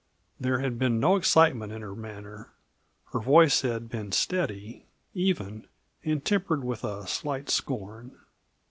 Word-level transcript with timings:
There 0.39 0.57
had 0.61 0.79
been 0.79 0.99
no 0.99 1.15
excitement 1.15 1.71
in 1.71 1.83
her 1.83 1.95
manner; 1.95 2.51
her 3.11 3.19
voice 3.19 3.61
had 3.61 3.87
been 3.87 4.11
steady, 4.11 4.87
even, 5.13 5.67
and 6.03 6.25
tempered 6.25 6.63
with 6.63 6.83
a 6.83 7.05
slight 7.05 7.51
scorn. 7.51 8.17